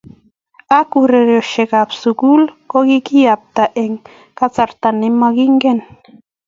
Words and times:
ak 0.79 0.89
ureriosiekab 1.01 1.89
sukul 2.01 2.41
ko 2.69 2.77
kikiyapta 2.89 3.63
eng 3.83 3.93
kasarta 4.37 4.89
nemokingen 5.01 5.79